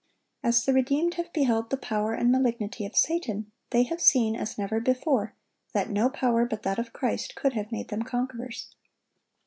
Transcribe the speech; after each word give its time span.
As 0.41 0.65
the 0.65 0.73
redeemed 0.73 1.13
have 1.13 1.31
beheld 1.31 1.69
the 1.69 1.77
power 1.77 2.15
and 2.15 2.31
malignity 2.31 2.87
of 2.87 2.95
Satan, 2.97 3.51
they 3.69 3.83
have 3.83 4.01
seen, 4.01 4.35
as 4.35 4.57
never 4.57 4.79
before, 4.79 5.35
that 5.75 5.91
no 5.91 6.09
power 6.09 6.43
but 6.43 6.63
that 6.63 6.79
of 6.79 6.91
Christ 6.91 7.35
could 7.35 7.53
have 7.53 7.71
made 7.71 7.89
them 7.89 8.01
conquerors. 8.01 8.73